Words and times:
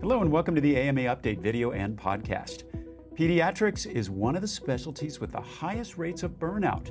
Hello, 0.00 0.20
and 0.20 0.32
welcome 0.32 0.54
to 0.54 0.60
the 0.60 0.76
AMA 0.76 1.02
Update 1.02 1.40
video 1.40 1.72
and 1.72 1.96
podcast. 1.96 2.64
Pediatrics 3.14 3.86
is 3.86 4.10
one 4.10 4.34
of 4.34 4.42
the 4.42 4.48
specialties 4.48 5.20
with 5.20 5.32
the 5.32 5.40
highest 5.40 5.98
rates 5.98 6.22
of 6.22 6.38
burnout. 6.38 6.90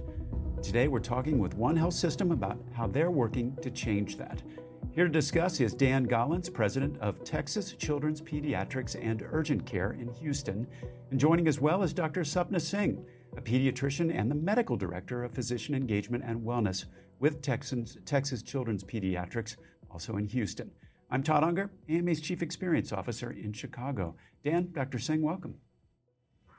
Today, 0.63 0.87
we're 0.87 0.99
talking 0.99 1.39
with 1.39 1.55
One 1.55 1.75
Health 1.75 1.93
System 1.93 2.31
about 2.31 2.57
how 2.73 2.87
they're 2.87 3.11
working 3.11 3.57
to 3.61 3.71
change 3.71 4.17
that. 4.17 4.43
Here 4.91 5.05
to 5.05 5.11
discuss 5.11 5.59
is 5.61 5.73
Dan 5.73 6.05
Gollins, 6.05 6.53
president 6.53 6.97
of 6.99 7.23
Texas 7.23 7.73
Children's 7.73 8.21
Pediatrics 8.21 8.95
and 9.01 9.23
Urgent 9.31 9.65
Care 9.65 9.93
in 9.93 10.09
Houston. 10.15 10.67
And 11.11 11.19
joining 11.19 11.47
as 11.47 11.61
well 11.61 11.83
is 11.83 11.93
Dr. 11.93 12.21
Sapna 12.21 12.59
Singh, 12.59 13.05
a 13.37 13.41
pediatrician 13.41 14.13
and 14.13 14.29
the 14.29 14.35
medical 14.35 14.75
director 14.75 15.23
of 15.23 15.33
physician 15.33 15.75
engagement 15.75 16.23
and 16.25 16.41
wellness 16.41 16.85
with 17.19 17.41
Texans, 17.41 17.97
Texas 18.05 18.41
Children's 18.41 18.83
Pediatrics, 18.83 19.55
also 19.89 20.17
in 20.17 20.25
Houston. 20.27 20.71
I'm 21.13 21.23
Todd 21.23 21.43
Unger, 21.43 21.69
AMA's 21.89 22.21
Chief 22.21 22.41
Experience 22.41 22.93
Officer 22.93 23.29
in 23.29 23.51
Chicago. 23.51 24.15
Dan, 24.45 24.69
Dr. 24.71 24.97
Singh, 24.97 25.21
welcome. 25.21 25.55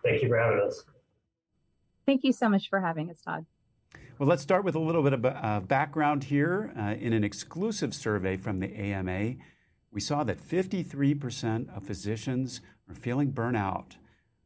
Thank 0.04 0.22
you 0.22 0.28
for 0.28 0.36
having 0.36 0.60
us. 0.60 0.84
Thank 2.04 2.22
you 2.22 2.34
so 2.34 2.50
much 2.50 2.68
for 2.68 2.78
having 2.78 3.08
us, 3.08 3.22
Todd. 3.22 3.46
Well, 4.18 4.28
let's 4.28 4.42
start 4.42 4.64
with 4.64 4.74
a 4.74 4.78
little 4.78 5.02
bit 5.02 5.14
of 5.14 5.24
uh, 5.24 5.60
background 5.60 6.24
here. 6.24 6.70
Uh, 6.78 6.94
in 7.00 7.14
an 7.14 7.24
exclusive 7.24 7.94
survey 7.94 8.36
from 8.36 8.60
the 8.60 8.76
AMA, 8.76 9.36
we 9.90 10.00
saw 10.02 10.22
that 10.24 10.38
53% 10.38 11.74
of 11.74 11.84
physicians 11.84 12.60
are 12.90 12.94
feeling 12.94 13.32
burnout. 13.32 13.92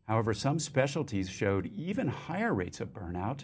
However, 0.06 0.34
some 0.34 0.60
specialties 0.60 1.28
showed 1.28 1.66
even 1.66 2.06
higher 2.06 2.54
rates 2.54 2.80
of 2.80 2.94
burnout. 2.94 3.42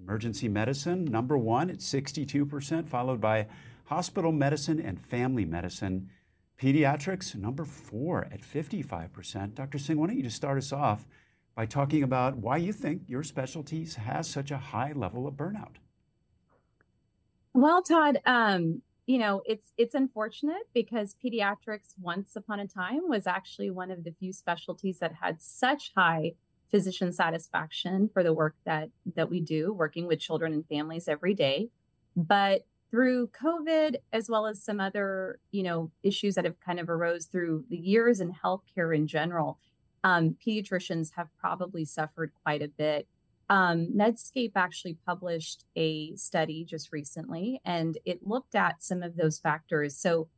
Emergency 0.00 0.48
medicine, 0.48 1.06
number 1.06 1.36
one 1.36 1.70
at 1.70 1.78
62%, 1.78 2.88
followed 2.88 3.20
by 3.20 3.48
hospital 3.88 4.32
medicine 4.32 4.78
and 4.80 5.00
family 5.00 5.44
medicine. 5.44 6.10
Pediatrics, 6.60 7.34
number 7.34 7.64
four 7.64 8.26
at 8.30 8.42
55%. 8.42 9.54
Dr. 9.54 9.78
Singh, 9.78 9.98
why 9.98 10.08
don't 10.08 10.16
you 10.16 10.22
just 10.22 10.36
start 10.36 10.58
us 10.58 10.72
off 10.72 11.06
by 11.54 11.64
talking 11.64 12.02
about 12.02 12.36
why 12.36 12.56
you 12.58 12.72
think 12.72 13.02
your 13.06 13.22
specialties 13.22 13.96
has 13.96 14.28
such 14.28 14.50
a 14.50 14.58
high 14.58 14.92
level 14.92 15.26
of 15.26 15.34
burnout? 15.34 15.76
Well, 17.54 17.82
Todd, 17.82 18.18
um, 18.26 18.82
you 19.06 19.18
know, 19.18 19.42
it's 19.46 19.72
it's 19.78 19.94
unfortunate 19.94 20.68
because 20.74 21.16
pediatrics 21.24 21.94
once 21.98 22.36
upon 22.36 22.60
a 22.60 22.66
time 22.66 23.08
was 23.08 23.26
actually 23.26 23.70
one 23.70 23.90
of 23.90 24.04
the 24.04 24.12
few 24.20 24.34
specialties 24.34 24.98
that 24.98 25.14
had 25.22 25.40
such 25.40 25.92
high 25.96 26.32
physician 26.70 27.10
satisfaction 27.12 28.10
for 28.12 28.22
the 28.22 28.34
work 28.34 28.54
that 28.66 28.90
that 29.16 29.30
we 29.30 29.40
do 29.40 29.72
working 29.72 30.06
with 30.06 30.20
children 30.20 30.52
and 30.52 30.66
families 30.66 31.08
every 31.08 31.32
day. 31.32 31.70
But 32.14 32.66
through 32.90 33.28
COVID, 33.28 33.96
as 34.12 34.28
well 34.28 34.46
as 34.46 34.62
some 34.62 34.80
other, 34.80 35.38
you 35.50 35.62
know, 35.62 35.90
issues 36.02 36.34
that 36.34 36.44
have 36.44 36.58
kind 36.60 36.80
of 36.80 36.88
arose 36.88 37.26
through 37.26 37.64
the 37.68 37.76
years 37.76 38.20
in 38.20 38.32
healthcare 38.32 38.96
in 38.96 39.06
general, 39.06 39.58
um, 40.04 40.36
pediatricians 40.46 41.10
have 41.16 41.28
probably 41.38 41.84
suffered 41.84 42.32
quite 42.42 42.62
a 42.62 42.68
bit. 42.68 43.06
Um, 43.50 43.88
Medscape 43.96 44.52
actually 44.56 44.98
published 45.06 45.64
a 45.76 46.14
study 46.16 46.64
just 46.64 46.92
recently, 46.92 47.60
and 47.64 47.98
it 48.04 48.26
looked 48.26 48.54
at 48.54 48.82
some 48.82 49.02
of 49.02 49.16
those 49.16 49.38
factors. 49.38 49.96
So, 49.96 50.28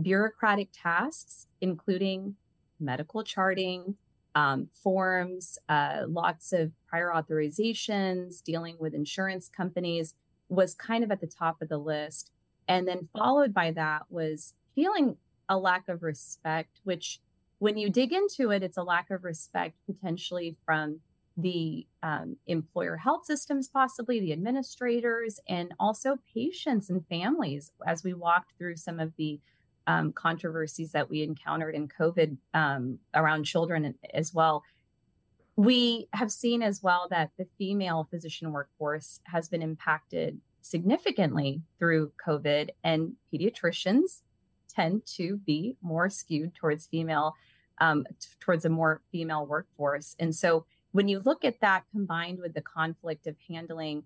bureaucratic 0.00 0.70
tasks, 0.72 1.48
including 1.60 2.36
medical 2.80 3.22
charting, 3.22 3.96
um, 4.34 4.68
forms, 4.72 5.58
uh, 5.68 6.04
lots 6.08 6.52
of 6.52 6.72
prior 6.86 7.12
authorizations, 7.14 8.42
dealing 8.42 8.76
with 8.78 8.94
insurance 8.94 9.48
companies 9.48 10.14
was 10.52 10.74
kind 10.74 11.02
of 11.02 11.10
at 11.10 11.20
the 11.20 11.26
top 11.26 11.62
of 11.62 11.68
the 11.68 11.78
list. 11.78 12.30
And 12.68 12.86
then 12.86 13.08
followed 13.16 13.54
by 13.54 13.70
that 13.72 14.02
was 14.10 14.54
feeling 14.74 15.16
a 15.48 15.58
lack 15.58 15.88
of 15.88 16.02
respect, 16.02 16.80
which 16.84 17.20
when 17.58 17.78
you 17.78 17.90
dig 17.90 18.12
into 18.12 18.50
it, 18.50 18.62
it's 18.62 18.76
a 18.76 18.82
lack 18.82 19.10
of 19.10 19.24
respect 19.24 19.76
potentially 19.86 20.56
from 20.64 21.00
the 21.36 21.86
um, 22.02 22.36
employer 22.46 22.96
health 22.96 23.24
systems, 23.24 23.68
possibly 23.68 24.20
the 24.20 24.32
administrators, 24.32 25.40
and 25.48 25.72
also 25.80 26.18
patients 26.34 26.90
and 26.90 27.06
families 27.06 27.72
as 27.86 28.04
we 28.04 28.12
walked 28.12 28.52
through 28.58 28.76
some 28.76 29.00
of 29.00 29.12
the 29.16 29.40
um, 29.86 30.12
controversies 30.12 30.92
that 30.92 31.08
we 31.08 31.22
encountered 31.22 31.74
in 31.74 31.88
COVID 31.88 32.36
um, 32.52 32.98
around 33.14 33.44
children 33.44 33.94
as 34.12 34.34
well. 34.34 34.62
We 35.56 36.08
have 36.12 36.32
seen 36.32 36.62
as 36.62 36.82
well 36.82 37.08
that 37.10 37.30
the 37.38 37.46
female 37.58 38.08
physician 38.10 38.52
workforce 38.52 39.20
has 39.24 39.48
been 39.48 39.62
impacted 39.62 40.40
significantly 40.62 41.62
through 41.78 42.12
COVID, 42.24 42.70
and 42.82 43.12
pediatricians 43.32 44.22
tend 44.68 45.04
to 45.16 45.36
be 45.38 45.76
more 45.82 46.08
skewed 46.08 46.54
towards 46.54 46.86
female, 46.86 47.34
um, 47.78 48.06
t- 48.18 48.28
towards 48.40 48.64
a 48.64 48.70
more 48.70 49.02
female 49.10 49.44
workforce. 49.44 50.16
And 50.18 50.34
so 50.34 50.64
when 50.92 51.08
you 51.08 51.20
look 51.20 51.44
at 51.44 51.60
that 51.60 51.84
combined 51.90 52.38
with 52.38 52.54
the 52.54 52.62
conflict 52.62 53.26
of 53.26 53.36
handling 53.48 54.04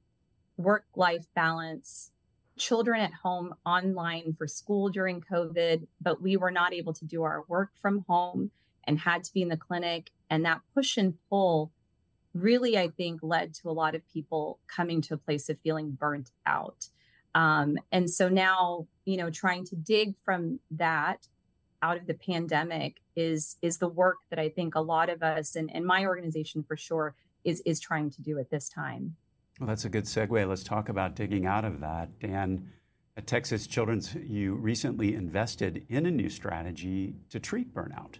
work 0.57 0.87
life 0.97 1.27
balance, 1.35 2.11
children 2.57 3.01
at 3.01 3.13
home 3.13 3.55
online 3.65 4.35
for 4.37 4.47
school 4.47 4.89
during 4.89 5.21
COVID, 5.21 5.87
but 6.01 6.23
we 6.23 6.37
were 6.37 6.51
not 6.51 6.73
able 6.73 6.95
to 6.95 7.05
do 7.05 7.23
our 7.23 7.45
work 7.49 7.71
from 7.77 8.05
home 8.09 8.51
and 8.87 8.99
had 8.99 9.25
to 9.25 9.33
be 9.33 9.43
in 9.43 9.49
the 9.49 9.57
clinic. 9.57 10.11
And 10.31 10.45
that 10.45 10.61
push 10.75 10.97
and 10.97 11.15
pull 11.29 11.73
really, 12.35 12.77
I 12.77 12.89
think, 12.89 13.21
led 13.23 13.55
to 13.55 13.71
a 13.71 13.73
lot 13.73 13.95
of 13.95 14.03
people 14.13 14.59
coming 14.67 15.01
to 15.03 15.15
a 15.15 15.19
place 15.19 15.49
of 15.49 15.59
feeling 15.61 15.93
burnt 15.93 16.31
out. 16.45 16.89
Um, 17.35 17.79
and 17.93 18.11
so 18.11 18.29
now, 18.29 18.87
you 19.05 19.17
know, 19.17 19.31
trying 19.31 19.65
to 19.67 19.77
dig 19.77 20.15
from 20.25 20.61
that 20.71 21.29
out 21.83 21.99
of 21.99 22.07
the 22.07 22.15
pandemic 22.15 22.97
is 23.15 23.57
is 23.61 23.79
the 23.79 23.89
work 23.89 24.17
that 24.31 24.39
I 24.39 24.49
think 24.49 24.75
a 24.75 24.81
lot 24.81 25.11
of 25.11 25.23
us 25.23 25.55
and, 25.55 25.71
and 25.75 25.85
my 25.85 26.07
organization 26.07 26.65
for 26.67 26.77
sure 26.77 27.15
is 27.45 27.61
is 27.67 27.79
trying 27.79 28.11
to 28.11 28.23
do 28.23 28.39
at 28.39 28.51
this 28.51 28.69
time. 28.69 29.17
Well, 29.61 29.69
that's 29.69 29.85
a 29.85 29.89
good 29.89 30.05
segue. 30.05 30.49
Let's 30.49 30.65
talk 30.65 30.89
about 30.89 31.15
digging 31.15 31.47
out 31.47 31.65
of 31.65 31.81
that. 31.81 32.19
Dan, 32.19 32.71
at 33.17 33.27
Texas 33.27 33.67
Children's, 33.67 34.15
you 34.15 34.55
recently 34.55 35.15
invested 35.15 35.87
in 35.89 36.05
a 36.05 36.11
new 36.11 36.29
strategy 36.29 37.17
to 37.31 37.41
treat 37.41 37.75
burnout. 37.75 38.17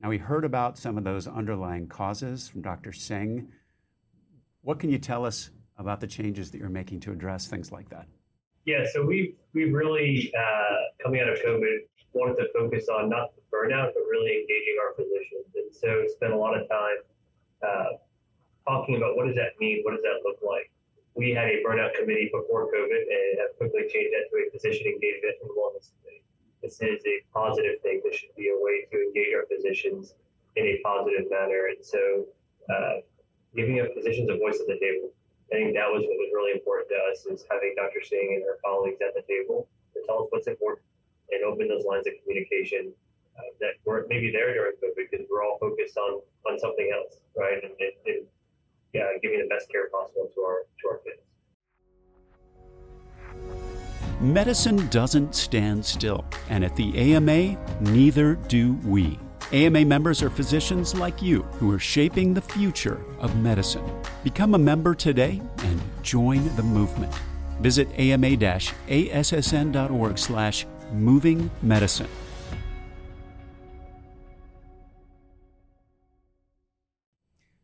Now, 0.00 0.10
we 0.10 0.18
heard 0.18 0.44
about 0.44 0.78
some 0.78 0.96
of 0.96 1.02
those 1.02 1.26
underlying 1.26 1.88
causes 1.88 2.48
from 2.48 2.62
Dr. 2.62 2.92
Singh. 2.92 3.48
What 4.62 4.78
can 4.78 4.90
you 4.90 4.98
tell 4.98 5.24
us 5.24 5.50
about 5.76 6.00
the 6.00 6.06
changes 6.06 6.50
that 6.50 6.58
you're 6.58 6.68
making 6.68 7.00
to 7.00 7.12
address 7.12 7.48
things 7.48 7.72
like 7.72 7.88
that? 7.90 8.06
Yeah, 8.64 8.84
so 8.92 9.04
we've 9.04 9.34
we've 9.54 9.72
really 9.72 10.32
uh, 10.38 11.02
coming 11.02 11.20
out 11.20 11.28
of 11.30 11.38
COVID 11.38 11.88
wanted 12.12 12.36
to 12.36 12.48
focus 12.52 12.88
on 12.88 13.08
not 13.08 13.34
the 13.34 13.42
burnout, 13.48 13.94
but 13.94 14.04
really 14.10 14.44
engaging 14.44 14.76
our 14.84 14.94
physicians, 14.94 15.48
and 15.56 15.74
so 15.74 16.04
spent 16.14 16.32
a 16.32 16.36
lot 16.36 16.52
of 16.52 16.68
time 16.68 16.98
uh, 17.64 17.96
talking 18.68 18.96
about 18.96 19.16
what 19.16 19.26
does 19.26 19.36
that 19.36 19.56
mean, 19.58 19.80
what 19.82 19.92
does 19.92 20.02
that 20.02 20.20
look 20.22 20.38
like. 20.44 20.70
We 21.14 21.30
had 21.32 21.48
a 21.48 21.64
burnout 21.64 21.94
committee 21.94 22.30
before 22.30 22.68
COVID, 22.68 23.02
and 23.08 23.40
have 23.40 23.56
quickly 23.56 23.88
changed 23.88 24.12
that 24.12 24.28
to 24.30 24.34
a 24.36 24.50
physician 24.52 24.86
engagement 24.86 25.34
and 25.40 25.50
wellness 25.56 25.90
committee. 25.96 26.22
This 26.62 26.80
is 26.80 27.00
a 27.06 27.22
positive 27.32 27.80
thing. 27.82 28.00
This 28.04 28.16
should 28.16 28.34
be 28.36 28.48
a 28.48 28.58
way 28.58 28.86
to 28.90 28.96
engage 28.98 29.34
our 29.34 29.46
physicians 29.46 30.14
in 30.56 30.66
a 30.66 30.80
positive 30.84 31.30
manner, 31.30 31.70
and 31.70 31.84
so 31.84 32.26
uh, 32.68 33.00
giving 33.54 33.80
our 33.80 33.88
physicians 33.94 34.28
a 34.30 34.36
voice 34.36 34.58
at 34.60 34.66
the 34.66 34.78
table 34.78 35.10
I 35.52 35.56
think 35.56 35.72
that 35.74 35.88
was 35.88 36.04
what 36.04 36.20
was 36.20 36.28
really 36.36 36.52
important 36.52 36.92
to 36.92 36.98
us 37.08 37.24
is 37.24 37.46
having 37.48 37.72
Dr. 37.72 38.04
Singh 38.04 38.36
and 38.36 38.44
her 38.44 38.60
colleagues 38.60 39.00
at 39.00 39.16
the 39.16 39.24
table 39.24 39.66
to 39.96 40.04
tell 40.04 40.20
us 40.20 40.28
what's 40.28 40.46
important 40.46 40.84
and 41.32 41.40
open 41.44 41.68
those 41.68 41.88
lines 41.88 42.06
of 42.06 42.12
communication 42.20 42.92
uh, 43.36 43.48
that 43.60 43.80
weren't 43.88 44.08
maybe 44.12 44.30
there 44.30 44.52
during 44.52 44.76
COVID 44.76 45.08
because 45.08 45.24
we're 45.30 45.42
all 45.44 45.56
focused 45.58 45.96
on 45.96 46.20
on 46.44 46.58
something 46.58 46.92
else, 46.92 47.16
right? 47.36 47.64
And, 47.64 47.72
and, 47.80 47.94
and 48.04 48.26
yeah, 48.92 49.08
giving 49.22 49.40
the 49.40 49.48
best 49.48 49.72
care 49.72 49.88
possible 49.88 50.28
to 50.34 50.40
our 50.44 50.68
to 50.68 50.88
our 50.92 51.00
kids. 51.00 51.24
Medicine 54.20 54.88
doesn't 54.88 55.32
stand 55.32 55.84
still, 55.84 56.24
and 56.48 56.64
at 56.64 56.74
the 56.74 57.14
AMA, 57.14 57.56
neither 57.82 58.34
do 58.34 58.72
we. 58.84 59.16
AMA 59.52 59.84
members 59.84 60.24
are 60.24 60.30
physicians 60.30 60.92
like 60.92 61.22
you 61.22 61.42
who 61.60 61.70
are 61.70 61.78
shaping 61.78 62.34
the 62.34 62.42
future 62.42 63.00
of 63.20 63.36
medicine. 63.36 63.84
Become 64.24 64.56
a 64.56 64.58
member 64.58 64.96
today 64.96 65.40
and 65.58 65.80
join 66.02 66.52
the 66.56 66.64
movement. 66.64 67.14
Visit 67.60 67.88
ama-assn.org 67.96 68.58
slash 70.18 70.66
moving 70.92 71.48
medicine. 71.62 72.08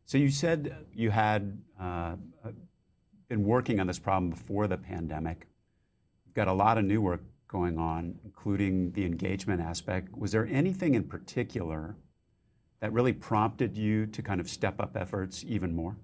So 0.07 0.19
you 0.19 0.31
said 0.31 0.87
you 0.93 1.11
had 1.11 1.59
uh, 1.81 2.15
been 3.29 3.43
working 3.43 3.81
on 3.81 3.89
this 3.89 3.99
problem 3.99 4.31
before 4.31 4.69
the 4.69 4.77
pandemic. 4.77 5.49
Got 6.35 6.49
a 6.49 6.53
lot 6.53 6.79
of 6.79 6.85
new 6.85 7.01
work 7.01 7.23
going 7.49 7.79
on, 7.79 8.19
including 8.25 8.91
the 8.93 9.05
engagement 9.05 9.61
aspect. 9.61 10.17
Was 10.17 10.33
there 10.33 10.47
anything 10.47 10.95
in 10.95 11.05
particular 11.05 11.97
that 12.81 12.93
really 12.93 13.13
prompted 13.13 13.77
you 13.77 14.07
to 14.07 14.23
kind 14.23 14.41
of 14.41 14.49
step 14.49 14.81
up 14.81 14.97
efforts 14.97 15.45
even 15.47 15.75
more? 15.75 15.97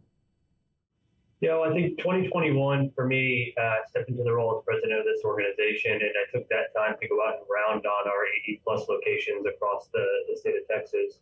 Know, 1.43 1.65
I 1.65 1.73
think 1.73 1.99
2021 1.99 2.93
for 2.95 3.07
me, 3.07 3.55
uh, 3.61 3.77
stepped 3.89 4.11
into 4.11 4.23
the 4.23 4.33
role 4.33 4.59
as 4.59 4.65
president 4.65 5.01
of 5.01 5.07
this 5.07 5.25
organization, 5.25 5.93
and 5.93 6.13
I 6.15 6.31
took 6.37 6.47
that 6.51 6.73
time 6.77 6.97
to 7.01 7.09
go 7.09 7.17
out 7.27 7.39
and 7.39 7.47
round 7.49 7.87
on 7.87 8.09
our 8.09 8.27
80 8.45 8.61
plus 8.63 8.87
locations 8.89 9.47
across 9.47 9.89
the, 9.93 10.05
the 10.29 10.37
state 10.37 10.55
of 10.55 10.69
Texas. 10.69 11.19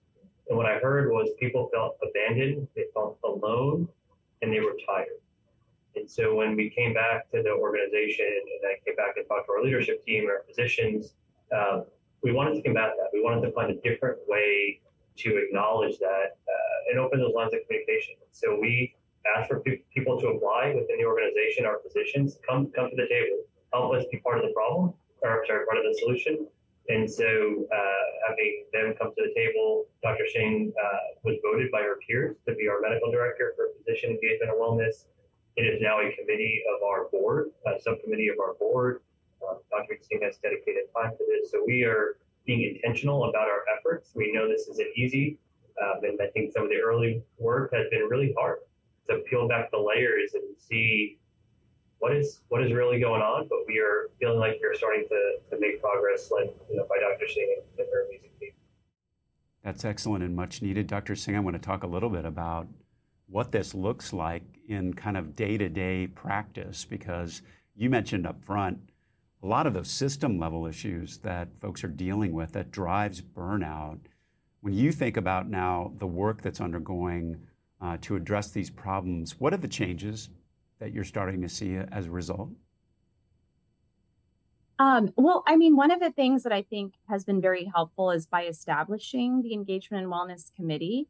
And 0.49 0.59
what 0.59 0.67
I 0.67 0.79
heard 0.79 1.11
was 1.11 1.31
people 1.39 1.71
felt 1.73 1.99
abandoned, 2.03 2.67
they 2.75 2.87
felt 2.93 3.19
alone, 3.25 3.89
and 4.43 4.53
they 4.53 4.61
were 4.61 4.77
tired. 4.87 5.23
And 5.99 6.09
so 6.09 6.35
when 6.35 6.55
we 6.55 6.71
came 6.71 6.95
back 6.95 7.31
to 7.33 7.43
the 7.43 7.50
organization 7.50 8.27
and 8.27 8.61
I 8.71 8.79
came 8.87 8.95
back 8.95 9.17
and 9.17 9.27
talked 9.27 9.47
to 9.47 9.53
our 9.53 9.62
leadership 9.65 10.05
team 10.06 10.27
our 10.31 10.45
physicians, 10.47 11.15
um, 11.50 11.85
we 12.23 12.31
wanted 12.33 12.55
to 12.55 12.62
combat 12.62 12.93
that. 12.97 13.11
We 13.12 13.23
wanted 13.23 13.43
to 13.47 13.53
find 13.53 13.71
a 13.71 13.81
different 13.83 14.19
way 14.29 14.81
to 15.19 15.37
acknowledge 15.37 15.99
that 15.99 16.39
uh, 16.47 16.91
and 16.91 17.00
open 17.00 17.19
those 17.19 17.35
lines 17.35 17.53
of 17.53 17.61
communication. 17.67 18.15
So 18.31 18.56
we 18.61 18.95
asked 19.37 19.49
for 19.49 19.61
pe- 19.61 19.83
people 19.93 20.21
to 20.21 20.29
apply 20.29 20.75
within 20.75 20.99
the 20.99 21.05
organization, 21.05 21.67
our 21.67 21.81
physicians, 21.83 22.39
come 22.49 22.71
come 22.75 22.91
to 22.91 22.97
the 22.97 23.09
table, 23.11 23.43
help 23.73 23.95
us 23.95 24.05
be 24.12 24.19
part 24.19 24.39
of 24.39 24.45
the 24.45 24.55
problem, 24.55 24.95
or 25.23 25.43
sorry, 25.47 25.67
part 25.67 25.79
of 25.79 25.85
the 25.85 25.99
solution. 25.99 26.47
And 26.89 27.11
so 27.11 27.27
uh, 27.27 28.06
having 28.29 28.65
them 28.73 28.95
come 28.99 29.11
to 29.12 29.23
the 29.27 29.35
table, 29.35 29.87
Dr. 30.03 30.25
Singh 30.33 30.73
uh, 30.73 30.99
was 31.25 31.37
voted 31.43 31.71
by 31.71 31.83
her 31.83 31.99
peers 32.06 32.37
to 32.47 32.55
be 32.55 32.69
our 32.69 32.81
medical 32.81 33.11
director 33.11 33.53
for 33.56 33.69
physician 33.77 34.11
engagement 34.11 34.50
and 34.55 34.59
wellness. 34.59 35.05
It 35.59 35.63
is 35.63 35.83
now 35.83 35.99
a 35.99 36.15
committee 36.15 36.63
of 36.73 36.85
our 36.87 37.09
board, 37.11 37.51
a 37.67 37.81
subcommittee 37.83 38.29
of 38.29 38.39
our 38.39 38.55
board. 38.55 39.03
Uh, 39.43 39.55
Dr. 39.73 39.99
Singh 40.01 40.21
has 40.23 40.39
dedicated 40.39 40.85
time 40.95 41.11
to 41.19 41.25
this. 41.27 41.51
So 41.51 41.65
we 41.67 41.83
are 41.83 42.17
being 42.47 42.63
intentional 42.77 43.25
about 43.29 43.49
our 43.49 43.65
efforts. 43.77 44.13
We 44.15 44.31
know 44.33 44.49
this 44.49 44.69
isn't 44.69 44.97
easy. 44.97 45.37
Um, 45.83 46.05
and 46.05 46.19
I 46.23 46.31
think 46.31 46.53
some 46.53 46.63
of 46.63 46.69
the 46.69 46.77
early 46.77 47.25
work 47.41 47.75
has 47.75 47.91
been 47.91 48.03
really 48.09 48.33
hard 48.39 48.59
to 49.11 49.19
peel 49.29 49.49
back 49.49 49.73
the 49.73 49.79
layers 49.79 50.35
and 50.35 50.45
see 50.57 51.19
what 51.99 52.15
is 52.15 52.43
what 52.51 52.63
is 52.63 52.73
really 52.73 53.01
going 53.01 53.21
on. 53.21 53.49
But 53.49 53.59
we 53.67 53.81
are 53.81 54.11
feeling 54.21 54.39
like 54.39 54.61
we're 54.63 54.77
starting 54.77 55.07
to, 55.09 55.51
to 55.51 55.61
make 55.61 55.83
progress, 55.83 56.31
like 56.31 56.55
you 56.71 56.77
know, 56.77 56.87
by 56.89 56.99
Dr. 57.01 57.27
Singh 57.27 57.63
and 57.79 57.87
her 57.93 58.07
amazing 58.07 58.31
team. 58.39 58.53
That's 59.65 59.85
excellent 59.85 60.23
and 60.23 60.37
much 60.37 60.63
needed. 60.63 60.87
Dr. 60.87 61.17
Singh, 61.17 61.35
I 61.35 61.41
want 61.41 61.55
to 61.57 61.61
talk 61.61 61.83
a 61.83 61.89
little 61.89 62.11
bit 62.11 62.25
about 62.25 62.69
what 63.29 63.53
this 63.53 63.75
looks 63.75 64.13
like 64.13 64.43
in 64.69 64.95
kind 64.95 65.17
of 65.17 65.37
day 65.37 65.57
to 65.57 65.69
day 65.69 66.07
practice 66.07 66.85
because 66.85 67.43
you 67.77 67.89
mentioned 67.91 68.27
up 68.27 68.43
front 68.45 68.89
a 69.43 69.47
lot 69.47 69.67
of 69.67 69.75
those 69.75 69.91
system 69.91 70.39
level 70.39 70.67
issues 70.67 71.19
that 71.19 71.49
folks 71.61 71.85
are 71.85 71.89
dealing 71.89 72.33
with 72.33 72.53
that 72.53 72.71
drives 72.71 73.21
burnout. 73.21 73.99
When 74.61 74.75
you 74.75 74.91
think 74.91 75.17
about 75.17 75.49
now 75.49 75.93
the 75.99 76.07
work 76.07 76.43
that's 76.43 76.61
undergoing 76.61 77.41
uh, 77.81 77.99
to 78.03 78.17
address 78.17 78.51
these 78.51 78.71
problems, 78.71 79.39
what 79.39 79.55
are 79.55 79.59
the 79.59 79.69
changes 79.69 80.31
that 80.81 80.93
you're 80.93 81.05
starting 81.05 81.41
to 81.43 81.49
see 81.49 81.77
as 81.77 82.07
a 82.07 82.11
result? 82.11 82.51
Um, 84.81 85.13
well, 85.17 85.43
I 85.47 85.57
mean, 85.57 85.77
one 85.77 85.91
of 85.91 86.01
the 86.01 86.11
things 86.11 86.45
that 86.45 86.53
I 86.53 86.63
think 86.63 86.95
has 87.09 87.25
been 87.25 87.41
very 87.41 87.71
helpful 87.73 88.11
is 88.11 88.27
by 88.27 88.45
establishing 88.45 89.43
the 89.43 89.53
Engagement 89.53 90.05
and 90.05 90.13
Wellness 90.13 90.55
Committee 90.55 91.09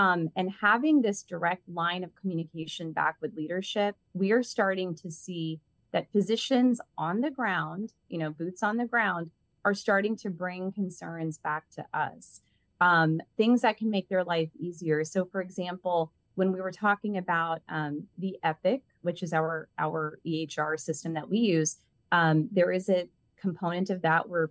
um, 0.00 0.30
and 0.34 0.50
having 0.62 1.02
this 1.02 1.22
direct 1.22 1.68
line 1.68 2.02
of 2.02 2.14
communication 2.14 2.90
back 2.90 3.16
with 3.20 3.36
leadership. 3.36 3.96
We 4.14 4.32
are 4.32 4.42
starting 4.42 4.94
to 4.94 5.10
see 5.10 5.60
that 5.92 6.10
physicians 6.10 6.80
on 6.96 7.20
the 7.20 7.30
ground, 7.30 7.92
you 8.08 8.16
know, 8.16 8.30
boots 8.30 8.62
on 8.62 8.78
the 8.78 8.86
ground, 8.86 9.30
are 9.62 9.74
starting 9.74 10.16
to 10.16 10.30
bring 10.30 10.72
concerns 10.72 11.36
back 11.36 11.68
to 11.76 11.84
us, 11.92 12.40
um, 12.80 13.20
things 13.36 13.60
that 13.60 13.76
can 13.76 13.90
make 13.90 14.08
their 14.08 14.24
life 14.24 14.48
easier. 14.58 15.04
So, 15.04 15.26
for 15.26 15.42
example, 15.42 16.12
when 16.34 16.50
we 16.50 16.62
were 16.62 16.72
talking 16.72 17.18
about 17.18 17.60
um, 17.68 18.04
the 18.16 18.38
Epic, 18.42 18.80
which 19.02 19.22
is 19.22 19.34
our 19.34 19.68
our 19.78 20.18
EHR 20.26 20.80
system 20.80 21.12
that 21.12 21.28
we 21.28 21.40
use, 21.40 21.76
um, 22.10 22.48
there 22.50 22.72
is 22.72 22.88
a 22.88 23.10
component 23.38 23.90
of 23.90 24.00
that 24.00 24.30
where 24.30 24.48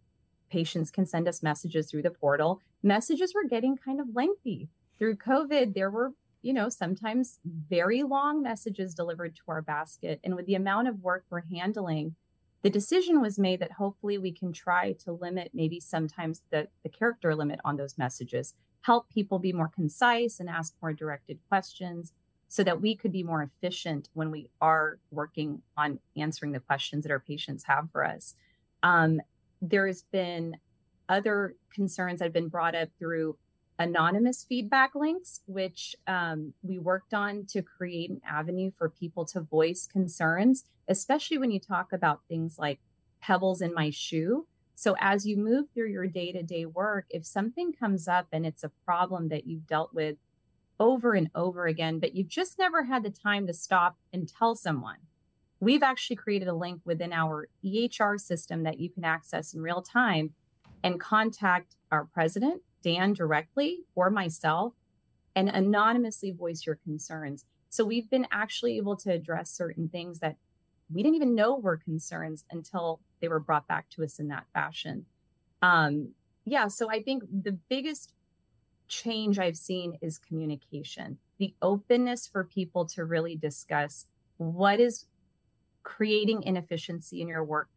patients 0.52 0.92
can 0.92 1.08
send 1.08 1.28
us 1.28 1.42
messages 1.42 1.90
through 1.90 2.04
the 2.04 2.12
portal. 2.12 2.62
Messages 2.84 3.34
were 3.34 3.50
getting 3.50 3.76
kind 3.76 4.00
of 4.00 4.14
lengthy 4.14 4.70
through 5.00 5.16
COVID. 5.16 5.74
There 5.74 5.90
were 5.90 6.14
you 6.42 6.54
know, 6.54 6.70
sometimes 6.70 7.40
very 7.46 8.04
long 8.04 8.42
messages 8.42 8.94
delivered 8.94 9.36
to 9.36 9.42
our 9.48 9.62
basket. 9.62 10.20
And 10.24 10.36
with 10.36 10.46
the 10.46 10.56
amount 10.56 10.88
of 10.88 11.02
work 11.02 11.26
we're 11.30 11.44
handling, 11.52 12.16
the 12.62 12.70
decision 12.70 13.22
was 13.22 13.40
made 13.40 13.60
that 13.60 13.74
hopefully 13.74 14.18
we 14.18 14.32
can 14.32 14.52
try 14.52 14.94
to 15.04 15.12
limit 15.12 15.52
maybe 15.54 15.80
sometimes 15.80 16.42
the, 16.52 16.68
the 16.84 16.90
character 16.90 17.36
limit 17.36 17.60
on 17.64 17.78
those 17.78 17.98
messages, 17.98 18.54
help 18.82 19.10
people 19.10 19.40
be 19.40 19.54
more 19.54 19.72
concise 19.74 20.40
and 20.40 20.50
ask 20.50 20.74
more 20.82 20.94
directed 20.94 21.40
questions 21.50 22.14
so 22.48 22.64
that 22.64 22.82
we 22.82 22.96
could 22.96 23.12
be 23.12 23.24
more 23.24 23.44
efficient 23.44 24.10
when 24.14 24.32
we 24.32 24.50
are 24.60 24.98
working 25.12 25.62
on 25.78 26.00
answering 26.18 26.52
the 26.52 26.60
questions 26.60 27.04
that 27.04 27.12
our 27.12 27.20
patients 27.20 27.66
have 27.66 27.90
for 27.92 28.04
us. 28.04 28.36
Um, 28.82 29.22
there 29.62 29.88
has 29.88 30.04
been 30.12 30.58
other 31.08 31.56
concerns 31.74 32.20
that 32.20 32.26
have 32.26 32.34
been 32.34 32.48
brought 32.48 32.76
up 32.76 32.90
through 32.98 33.38
anonymous 33.80 34.44
feedback 34.44 34.94
links, 34.94 35.40
which 35.46 35.96
um, 36.06 36.54
we 36.62 36.78
worked 36.78 37.14
on 37.14 37.46
to 37.46 37.62
create 37.62 38.10
an 38.10 38.22
avenue 38.28 38.72
for 38.78 38.90
people 38.90 39.26
to 39.26 39.40
voice 39.40 39.88
concerns, 39.88 40.66
especially 40.90 41.38
when 41.38 41.50
you 41.50 41.60
talk 41.60 41.94
about 41.94 42.22
things 42.28 42.60
like 42.60 42.80
pebbles 43.22 43.62
in 43.62 43.74
my 43.74 43.90
shoe. 43.90 44.46
So, 44.76 44.96
as 45.00 45.26
you 45.26 45.38
move 45.38 45.68
through 45.74 45.90
your 45.90 46.08
day 46.08 46.32
to 46.34 46.44
day 46.44 46.66
work, 46.66 47.06
if 47.10 47.26
something 47.26 47.74
comes 47.74 48.08
up 48.08 48.28
and 48.32 48.46
it's 48.46 48.64
a 48.64 48.72
problem 48.86 49.30
that 49.30 49.48
you've 49.48 49.66
dealt 49.66 49.94
with 49.94 50.18
over 50.80 51.14
and 51.14 51.30
over 51.34 51.66
again, 51.66 52.00
but 52.00 52.16
you've 52.16 52.30
just 52.30 52.60
never 52.60 52.84
had 52.84 53.04
the 53.04 53.10
time 53.10 53.48
to 53.48 53.54
stop 53.54 53.98
and 54.14 54.30
tell 54.30 54.56
someone, 54.56 54.98
we've 55.60 55.84
actually 55.84 56.16
created 56.16 56.48
a 56.48 56.54
link 56.54 56.82
within 56.86 57.12
our 57.12 57.48
EHR 57.66 58.20
system 58.20 58.64
that 58.64 58.80
you 58.80 58.90
can 58.90 59.04
access 59.04 59.54
in 59.54 59.62
real 59.62 59.82
time 59.82 60.32
and 60.84 61.00
contact 61.00 61.76
our 61.92 62.06
president 62.06 62.62
Dan 62.84 63.14
directly 63.14 63.80
or 63.96 64.10
myself 64.10 64.74
and 65.36 65.50
anonymously 65.50 66.32
voice 66.32 66.66
your 66.66 66.76
concerns. 66.84 67.46
So 67.70 67.86
we've 67.86 68.10
been 68.10 68.28
actually 68.32 68.78
able 68.78 68.96
to 68.98 69.12
address 69.12 69.52
certain 69.52 69.90
things 69.90 70.20
that 70.20 70.36
we 70.92 71.04
didn't 71.04 71.16
even 71.16 71.36
know 71.36 71.56
were 71.56 71.78
concerns 71.78 72.46
until 72.52 73.00
they 73.22 73.28
were 73.28 73.40
brought 73.40 73.68
back 73.68 73.90
to 73.92 74.04
us 74.04 74.20
in 74.20 74.28
that 74.30 74.46
fashion. 74.54 75.06
Um, 75.62 76.14
yeah, 76.46 76.68
so 76.68 76.90
I 76.90 77.04
think 77.04 77.24
the 77.44 77.58
biggest 77.70 78.14
change 78.88 79.38
I've 79.38 79.58
seen 79.58 79.98
is 80.02 80.18
communication, 80.18 81.20
the 81.38 81.54
openness 81.62 82.28
for 82.28 82.44
people 82.44 82.86
to 82.88 83.06
really 83.06 83.36
discuss 83.36 84.08
what 84.38 84.80
is 84.80 85.06
creating 85.84 86.44
inefficiency 86.44 87.22
in 87.22 87.28
your 87.28 87.44
work 87.44 87.70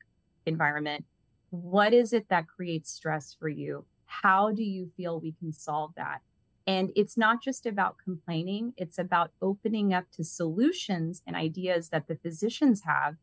environment. 0.47 1.05
What 1.51 1.93
is 1.93 2.13
it 2.13 2.29
that 2.31 2.49
creates 2.49 2.91
stress 2.91 3.37
for 3.39 3.49
you? 3.49 3.85
How 4.23 4.53
do 4.53 4.63
you 4.63 4.91
feel 4.97 5.19
we 5.19 5.33
can 5.33 5.53
solve 5.53 5.93
that? 5.97 6.21
And 6.67 6.93
it's 6.95 7.17
not 7.17 7.43
just 7.43 7.67
about 7.67 7.97
complaining, 8.03 8.73
it's 8.77 8.99
about 8.99 9.33
opening 9.41 9.93
up 9.93 10.05
to 10.13 10.23
solutions 10.23 11.23
and 11.27 11.35
ideas 11.35 11.89
that 11.89 12.07
the 12.07 12.17
physicians 12.17 12.83
have 12.85 13.17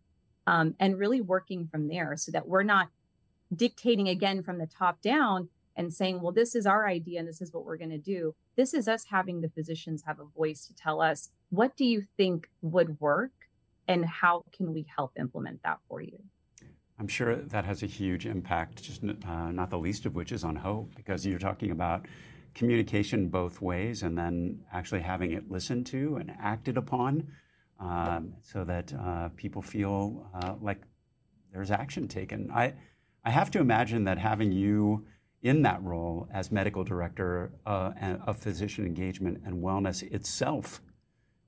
um, 0.45 0.75
and 0.79 0.97
really 0.97 1.21
working 1.21 1.67
from 1.71 1.87
there 1.87 2.15
so 2.17 2.31
that 2.31 2.47
we're 2.47 2.63
not 2.63 2.89
dictating 3.55 4.09
again 4.09 4.43
from 4.43 4.57
the 4.57 4.67
top 4.67 5.01
down 5.01 5.49
and 5.75 5.93
saying, 5.93 6.21
well, 6.21 6.33
this 6.33 6.55
is 6.55 6.65
our 6.65 6.87
idea 6.87 7.19
and 7.19 7.27
this 7.27 7.41
is 7.41 7.53
what 7.53 7.65
we're 7.65 7.77
going 7.77 7.89
to 7.89 7.97
do. 7.97 8.35
This 8.57 8.73
is 8.73 8.87
us 8.87 9.05
having 9.09 9.39
the 9.39 9.49
physicians 9.49 10.03
have 10.05 10.19
a 10.19 10.25
voice 10.25 10.65
to 10.67 10.75
tell 10.75 11.01
us, 11.01 11.29
what 11.49 11.77
do 11.77 11.85
you 11.85 12.03
think 12.17 12.49
would 12.61 12.99
work 12.99 13.31
and 13.87 14.05
how 14.05 14.43
can 14.51 14.73
we 14.73 14.85
help 14.95 15.13
implement 15.17 15.63
that 15.63 15.79
for 15.87 16.01
you? 16.01 16.19
I'm 16.99 17.07
sure 17.07 17.37
that 17.37 17.63
has 17.63 17.81
a 17.81 17.85
huge 17.85 18.25
impact, 18.25 18.83
just 18.83 19.01
uh, 19.03 19.51
not 19.51 19.69
the 19.69 19.79
least 19.79 20.05
of 20.05 20.15
which 20.15 20.33
is 20.33 20.43
on 20.43 20.57
hope, 20.57 20.93
because 20.95 21.25
you're 21.25 21.39
talking 21.39 21.71
about 21.71 22.05
communication 22.53 23.29
both 23.29 23.61
ways 23.61 24.03
and 24.03 24.17
then 24.17 24.59
actually 24.73 24.99
having 24.99 25.31
it 25.31 25.49
listened 25.49 25.85
to 25.85 26.17
and 26.17 26.33
acted 26.41 26.77
upon 26.77 27.25
um, 27.79 28.33
so 28.41 28.65
that 28.65 28.91
uh, 28.93 29.29
people 29.37 29.61
feel 29.61 30.27
uh, 30.33 30.55
like 30.61 30.81
there's 31.53 31.71
action 31.71 32.07
taken. 32.07 32.51
I, 32.51 32.73
I 33.23 33.29
have 33.29 33.49
to 33.51 33.59
imagine 33.59 34.03
that 34.03 34.17
having 34.17 34.51
you 34.51 35.05
in 35.41 35.61
that 35.61 35.81
role 35.81 36.27
as 36.33 36.51
medical 36.51 36.83
director 36.83 37.53
uh, 37.65 37.91
of 38.27 38.37
physician 38.37 38.85
engagement 38.85 39.41
and 39.45 39.63
wellness 39.63 40.03
itself 40.11 40.81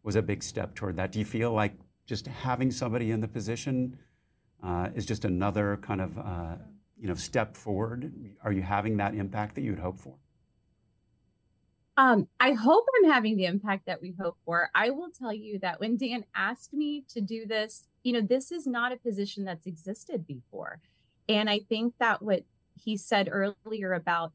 was 0.04 0.16
a 0.16 0.22
big 0.22 0.44
step 0.44 0.76
toward 0.76 0.96
that. 0.96 1.12
Do 1.12 1.20
you 1.20 1.26
feel 1.26 1.52
like 1.52 1.74
just 2.06 2.28
having 2.28 2.72
somebody 2.72 3.12
in 3.12 3.20
the 3.20 3.28
position 3.28 3.98
uh, 4.64 4.90
is 4.96 5.06
just 5.06 5.26
another 5.26 5.78
kind 5.82 6.02
of 6.02 6.18
uh, 6.18 6.56
you 7.00 7.08
know 7.08 7.16
step 7.16 7.56
forward? 7.56 8.12
Are 8.44 8.52
you 8.52 8.62
having 8.62 8.98
that 8.98 9.16
impact 9.16 9.56
that 9.56 9.62
you'd 9.62 9.80
hope 9.80 10.00
for? 10.00 10.16
Um, 11.98 12.28
I 12.40 12.54
hope 12.54 12.86
I'm 12.98 13.12
having 13.12 13.38
the 13.38 13.46
impact 13.46 13.86
that 13.86 14.02
we 14.02 14.16
hope 14.20 14.38
for. 14.46 14.70
I 14.74 14.90
will 14.92 15.10
tell 15.10 15.34
you 15.34 15.60
that 15.60 15.80
when 15.80 15.98
Dan 15.98 16.26
asked 16.34 16.74
me 16.74 17.04
to 17.10 17.22
do 17.22 17.46
this, 17.46 17.88
you 18.04 18.14
know, 18.14 18.22
this 18.22 18.52
is 18.52 18.66
not 18.66 18.92
a 18.92 18.98
position 18.98 19.44
that's 19.44 19.68
existed 19.68 20.26
before. 20.26 20.80
And 21.28 21.50
I 21.50 21.60
think 21.60 21.94
that 22.00 22.22
what 22.22 22.44
he 22.82 22.98
said 22.98 23.30
earlier 23.32 23.94
about 23.94 24.32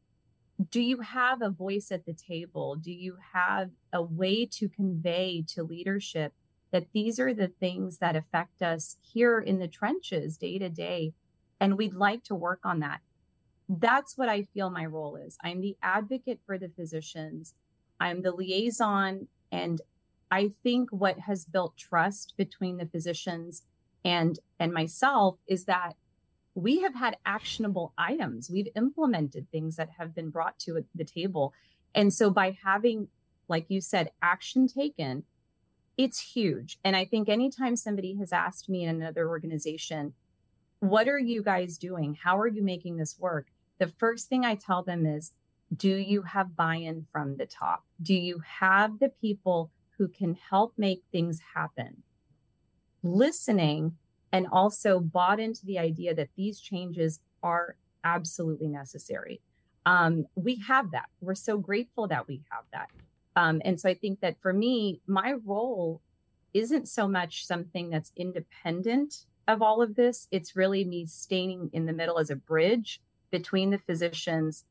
do 0.71 0.81
you 0.81 1.01
have 1.01 1.43
a 1.43 1.51
voice 1.51 1.91
at 1.91 2.07
the 2.07 2.15
table? 2.15 2.77
Do 2.77 2.91
you 2.91 3.17
have 3.35 3.71
a 3.93 4.03
way 4.03 4.47
to 4.53 4.69
convey 4.69 5.45
to 5.49 5.63
leadership 5.63 6.33
that 6.73 6.87
these 6.93 7.19
are 7.19 7.33
the 7.33 7.49
things 7.49 7.99
that 7.99 8.17
affect 8.17 8.63
us 8.63 8.97
here 9.01 9.39
in 9.39 9.59
the 9.59 9.69
trenches 9.69 10.37
day 10.37 10.59
to 10.59 10.69
day. 10.69 11.15
And 11.61 11.79
we'd 11.79 11.95
like 11.95 12.25
to 12.25 12.35
work 12.35 12.61
on 12.65 12.81
that. 12.81 13.01
That's 13.69 14.17
what 14.17 14.29
I 14.29 14.47
feel 14.55 14.71
my 14.71 14.85
role 14.85 15.17
is. 15.17 15.37
I'm 15.43 15.61
the 15.61 15.77
advocate 15.83 16.41
for 16.47 16.59
the 16.59 16.69
physicians, 16.69 17.55
I'm 17.99 18.23
the 18.23 18.33
liaison. 18.33 19.29
And 19.51 19.81
I 20.31 20.51
think 20.63 20.91
what 20.91 21.21
has 21.21 21.45
built 21.45 21.77
trust 21.77 22.35
between 22.37 22.77
the 22.77 22.87
physicians 22.87 23.63
and 24.05 24.39
and 24.59 24.73
myself 24.73 25.39
is 25.47 25.65
that 25.65 25.95
we 26.55 26.81
have 26.81 26.95
had 26.95 27.19
actionable 27.27 27.93
items. 27.99 28.51
We've 28.51 28.69
implemented 28.75 29.51
things 29.51 29.77
that 29.77 29.91
have 29.99 30.15
been 30.15 30.31
brought 30.31 30.59
to 30.61 30.85
the 30.95 31.05
table. 31.05 31.53
And 31.95 32.13
so 32.13 32.31
by 32.31 32.57
having, 32.65 33.09
like 33.47 33.67
you 33.69 33.81
said, 33.83 34.11
action 34.23 34.67
taken, 34.67 35.25
it's 35.97 36.21
huge. 36.21 36.79
And 36.85 36.95
I 36.95 37.05
think 37.05 37.29
anytime 37.29 37.77
somebody 37.77 38.17
has 38.17 38.33
asked 38.33 38.69
me 38.69 38.85
in 38.85 38.89
another 38.89 39.29
organization, 39.29 40.15
what 40.81 41.09
are 41.09 41.19
you 41.19 41.43
guys 41.43 41.79
doing? 41.79 42.19
How 42.23 42.39
are 42.39 42.47
you 42.47 42.63
making 42.63 42.97
this 42.97 43.17
work? 43.19 43.47
The 43.79 43.89
first 43.89 44.29
thing 44.29 44.45
I 44.45 44.55
tell 44.55 44.83
them 44.83 45.07
is, 45.07 45.33
do 45.75 45.89
you 45.97 46.23
have 46.23 46.55
buy 46.55 46.77
in 46.77 47.07
from 47.11 47.37
the 47.37 47.47
top? 47.47 47.85
Do 48.01 48.15
you 48.15 48.41
have 48.61 48.99
the 48.99 49.09
people 49.09 49.71
who 49.99 50.09
can 50.09 50.35
help 50.35 50.75
make 50.77 51.03
things 51.11 51.41
happen? 51.55 52.03
Listening 53.03 53.97
and 54.33 54.47
also 54.53 55.01
bought 55.01 55.41
into 55.41 55.65
the 55.65 55.79
idea 55.79 56.15
that 56.15 56.29
these 56.37 56.61
changes 56.61 57.21
are 57.43 57.77
absolutely 58.05 58.69
necessary. 58.69 59.41
Um, 59.87 60.27
we 60.35 60.57
have 60.67 60.91
that. 60.91 61.07
We're 61.21 61.35
so 61.35 61.59
grateful 61.59 62.09
that 62.09 62.29
we 62.29 62.43
have 62.51 62.65
that. 62.73 62.91
Um, 63.37 63.61
and 63.65 63.79
so 63.79 63.89
I 63.89 63.95
think 63.95 64.21
that 64.21 64.41
for 64.41 64.53
me, 64.53 65.01
my 65.07 65.35
role 65.45 66.01
isn't 66.55 66.89
so 66.89 67.07
much 67.07 67.47
something 67.47 67.91
that's 67.91 68.11
independent 68.17 69.27
of 69.47 69.63
all 69.63 69.83
of 69.83 69.95
this. 69.95 70.27
It's 70.31 70.57
really 70.57 70.85
me 70.85 71.07
staying 71.07 71.71
in 71.73 71.85
the 71.87 71.93
middle 71.93 72.19
as 72.19 72.31
a 72.31 72.37
bridge 72.37 73.01
between 73.31 73.71
the 73.71 73.79
physicians 73.79 74.65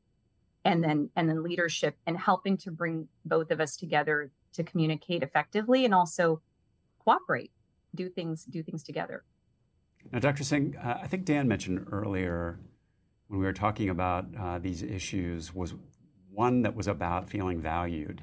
and 0.64 0.82
then 0.82 1.10
and 1.14 1.28
then 1.28 1.44
leadership 1.44 1.96
and 2.06 2.18
helping 2.18 2.56
to 2.56 2.72
bring 2.72 3.06
both 3.24 3.52
of 3.52 3.60
us 3.60 3.76
together 3.76 4.32
to 4.52 4.64
communicate 4.64 5.22
effectively 5.22 5.84
and 5.84 5.94
also 5.94 6.42
cooperate, 6.98 7.52
do 7.94 8.08
things 8.08 8.44
do 8.44 8.62
things 8.62 8.82
together. 8.82 9.22
Now, 10.12 10.18
Dr. 10.18 10.44
Singh, 10.44 10.76
uh, 10.76 10.98
I 11.02 11.06
think 11.06 11.24
Dan 11.24 11.46
mentioned 11.46 11.86
earlier 11.90 12.58
when 13.28 13.40
we 13.40 13.46
were 13.46 13.52
talking 13.52 13.88
about 13.88 14.26
uh, 14.38 14.58
these 14.58 14.82
issues 14.82 15.54
was 15.54 15.74
one 16.32 16.62
that 16.62 16.74
was 16.74 16.88
about 16.88 17.30
feeling 17.30 17.60
valued. 17.60 18.22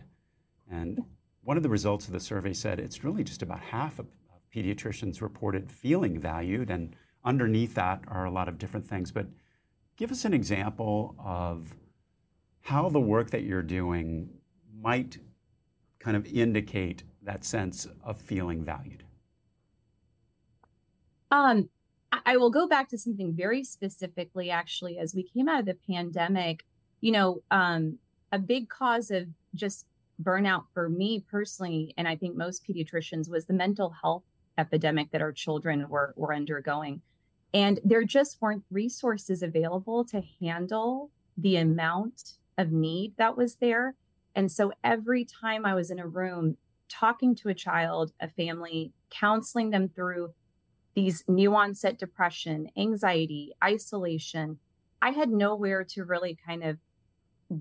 And 0.74 1.04
one 1.44 1.56
of 1.58 1.64
the 1.64 1.70
results 1.70 2.08
of 2.08 2.14
the 2.14 2.20
survey 2.20 2.54
said 2.54 2.80
it's 2.80 3.04
really 3.04 3.24
just 3.24 3.42
about 3.42 3.60
half 3.60 4.00
of, 4.00 4.08
pediatricians 4.54 5.20
reported 5.20 5.72
feeling 5.72 6.20
valued, 6.20 6.70
and 6.70 6.96
underneath 7.26 7.74
that 7.74 8.04
are 8.08 8.26
a 8.26 8.32
lot 8.32 8.48
of 8.48 8.60
different 8.60 8.86
things. 8.86 9.12
But 9.12 9.26
give 9.98 10.12
us 10.12 10.26
an 10.26 10.34
example 10.34 11.16
of 11.18 11.74
how 12.62 12.88
the 12.90 13.00
work 13.00 13.32
that 13.32 13.42
you're 13.42 13.64
doing 13.64 14.30
might 14.80 15.18
kind 15.98 16.16
of 16.16 16.28
indicate 16.28 17.04
that 17.24 17.44
sense 17.44 17.88
of 18.04 18.22
feeling 18.22 18.64
valued. 18.64 19.04
Um, 21.32 21.70
I 22.26 22.38
will 22.38 22.52
go 22.52 22.68
back 22.68 22.90
to 22.90 22.98
something 23.00 23.34
very 23.34 23.64
specifically, 23.64 24.52
actually, 24.52 25.00
as 25.00 25.16
we 25.16 25.24
came 25.24 25.50
out 25.50 25.62
of 25.62 25.66
the 25.66 25.78
pandemic, 25.90 26.64
you 27.02 27.12
know, 27.12 27.42
um, 27.50 27.98
a 28.32 28.38
big 28.38 28.70
cause 28.70 29.10
of 29.10 29.30
just 29.56 29.88
burnout 30.22 30.66
for 30.74 30.90
me 30.90 31.24
personally, 31.30 31.94
and 31.98 32.08
I 32.08 32.16
think 32.16 32.36
most 32.36 32.66
pediatricians, 32.68 33.30
was 33.30 33.46
the 33.46 33.54
mental 33.54 33.96
health 34.02 34.24
epidemic 34.58 35.12
that 35.12 35.22
our 35.22 35.32
children 35.32 35.88
were, 35.90 36.14
were 36.16 36.34
undergoing. 36.34 37.02
And 37.54 37.80
there 37.84 38.04
just 38.04 38.42
weren't 38.42 38.64
resources 38.72 39.44
available 39.44 40.06
to 40.06 40.24
handle 40.42 41.12
the 41.38 41.58
amount 41.58 42.34
of 42.58 42.72
need 42.72 43.14
that 43.18 43.38
was 43.38 43.56
there. 43.56 43.96
And 44.36 44.52
so 44.52 44.72
every 44.84 45.26
time 45.26 45.66
I 45.66 45.76
was 45.76 45.92
in 45.92 46.00
a 46.00 46.08
room 46.08 46.58
talking 46.90 47.36
to 47.36 47.50
a 47.50 47.54
child, 47.54 48.12
a 48.20 48.30
family, 48.30 48.92
counseling 49.10 49.70
them 49.70 49.90
through 49.90 50.34
these 50.96 51.24
new 51.28 51.56
onset 51.56 51.98
depression, 51.98 52.70
anxiety, 52.78 53.54
isolation, 53.64 54.60
I 55.02 55.12
had 55.12 55.30
nowhere 55.30 55.84
to 55.84 56.06
really 56.06 56.38
kind 56.46 56.64
of 56.64 56.78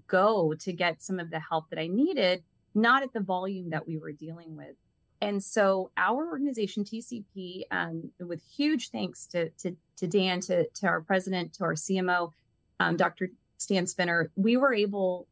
go 0.06 0.54
to 0.54 0.72
get 0.72 1.02
some 1.02 1.18
of 1.18 1.30
the 1.30 1.40
help 1.40 1.70
that 1.70 1.78
I 1.78 1.86
needed, 1.86 2.42
not 2.74 3.02
at 3.02 3.12
the 3.12 3.20
volume 3.20 3.70
that 3.70 3.86
we 3.86 3.98
were 3.98 4.12
dealing 4.12 4.56
with. 4.56 4.76
And 5.20 5.42
so 5.42 5.90
our 5.96 6.26
organization, 6.26 6.84
TCP, 6.84 7.62
um, 7.70 8.10
with 8.18 8.42
huge 8.42 8.90
thanks 8.90 9.26
to, 9.28 9.50
to, 9.50 9.76
to, 9.96 10.06
Dan, 10.08 10.40
to, 10.40 10.68
to 10.68 10.86
our 10.88 11.00
president, 11.00 11.52
to 11.54 11.64
our 11.64 11.74
CMO, 11.74 12.32
um, 12.80 12.96
Dr. 12.96 13.30
Stan 13.56 13.86
Spinner, 13.86 14.32
we 14.34 14.56
were 14.56 14.74
able 14.74 15.28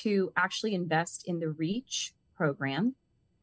to 0.00 0.32
actually 0.36 0.74
invest 0.74 1.28
in 1.28 1.38
the 1.38 1.50
REACH 1.50 2.12
program, 2.36 2.96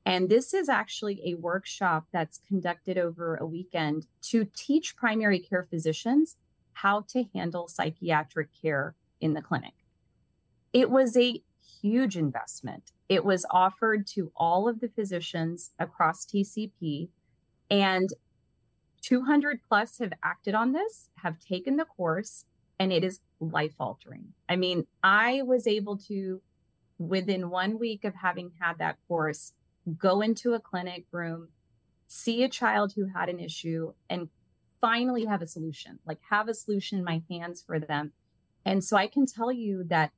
and 0.06 0.30
this 0.30 0.54
is 0.54 0.70
actually 0.70 1.22
a 1.26 1.36
workshop 1.36 2.08
that's 2.12 2.42
conducted 2.48 2.98
over 2.98 3.36
a 3.36 3.46
weekend 3.46 4.08
to 4.24 4.48
teach 4.56 4.96
primary 4.96 5.40
care 5.40 5.68
physicians 5.70 6.36
how 6.74 7.02
to 7.10 7.26
handle 7.34 7.68
psychiatric 7.68 8.50
care 8.62 8.96
in 9.20 9.34
the 9.34 9.42
clinic. 9.42 9.74
It 10.74 10.90
was 10.90 11.18
a 11.18 11.42
huge 11.82 12.18
investment. 12.18 12.92
It 13.10 13.24
was 13.24 13.46
offered 13.52 14.06
to 14.08 14.32
all 14.36 14.68
of 14.68 14.80
the 14.80 14.90
physicians 14.90 15.72
across 15.80 16.26
TCP, 16.26 17.10
and 17.70 18.10
200 19.02 19.62
plus 19.68 20.00
have 20.00 20.14
acted 20.24 20.54
on 20.56 20.74
this, 20.74 21.10
have 21.16 21.40
taken 21.40 21.78
the 21.78 21.86
course, 21.86 22.46
and 22.80 22.92
it 22.92 23.04
is 23.04 23.22
life 23.40 23.76
altering. 23.80 24.34
I 24.50 24.56
mean, 24.56 24.88
I 25.04 25.42
was 25.44 25.68
able 25.68 25.98
to, 26.10 26.42
within 26.98 27.50
one 27.50 27.80
week 27.80 28.04
of 28.04 28.16
having 28.16 28.52
had 28.60 28.78
that 28.80 28.98
course, 29.08 29.54
go 29.98 30.22
into 30.22 30.54
a 30.54 30.60
clinic 30.60 31.06
room, 31.12 31.50
see 32.08 32.44
a 32.44 32.50
child 32.50 32.94
who 32.96 33.06
had 33.06 33.30
an 33.30 33.40
issue, 33.40 33.94
and 34.10 34.30
finally 34.82 35.26
have 35.26 35.42
a 35.42 35.48
solution, 35.48 36.00
like 36.06 36.20
have 36.30 36.48
a 36.48 36.54
solution 36.54 36.98
in 37.00 37.04
my 37.04 37.22
hands 37.30 37.64
for 37.66 37.80
them. 37.80 38.12
And 38.66 38.84
so 38.84 38.98
I 38.98 39.08
can 39.08 39.26
tell 39.26 39.52
you 39.52 39.84
that 39.86 40.12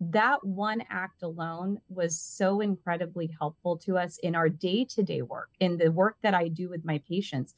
that 0.00 0.44
one 0.44 0.82
act 0.88 1.22
alone 1.22 1.80
was 1.88 2.18
so 2.18 2.60
incredibly 2.60 3.34
helpful 3.38 3.76
to 3.78 3.98
us 3.98 4.18
in 4.18 4.34
our 4.34 4.48
day 4.48 4.84
to 4.84 5.02
day 5.02 5.22
work, 5.22 5.50
in 5.58 5.78
the 5.78 5.90
work 5.90 6.16
that 6.22 6.34
I 6.34 6.48
do 6.48 6.68
with 6.68 6.84
my 6.84 7.02
patients. 7.08 7.54